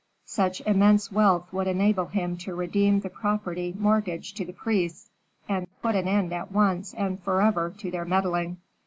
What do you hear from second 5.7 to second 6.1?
put an